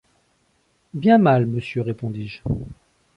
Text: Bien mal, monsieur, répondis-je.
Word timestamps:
Bien 0.95 1.19
mal, 1.19 1.45
monsieur, 1.45 1.83
répondis-je. 1.83 2.39